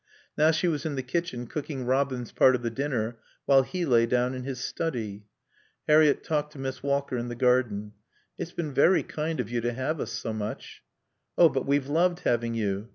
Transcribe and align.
Now 0.35 0.49
she 0.49 0.67
was 0.67 0.83
in 0.83 0.95
the 0.95 1.03
kitchen 1.03 1.45
cooking 1.45 1.85
Robin's 1.85 2.31
part 2.31 2.55
of 2.55 2.63
the 2.63 2.71
dinner 2.71 3.19
while 3.45 3.61
he 3.61 3.85
lay 3.85 4.07
down 4.07 4.33
in 4.33 4.45
his 4.45 4.59
study. 4.59 5.25
Harriett 5.87 6.23
talked 6.23 6.53
to 6.53 6.57
Miss 6.57 6.81
Walker 6.81 7.17
in 7.17 7.27
the 7.27 7.35
garden. 7.35 7.93
"It's 8.35 8.51
been 8.51 8.73
very 8.73 9.03
kind 9.03 9.39
of 9.39 9.51
you 9.51 9.61
to 9.61 9.73
have 9.73 9.99
us 9.99 10.11
so 10.11 10.33
much." 10.33 10.81
"Oh, 11.37 11.49
but 11.49 11.67
we've 11.67 11.87
loved 11.87 12.21
having 12.21 12.55
you. 12.55 12.89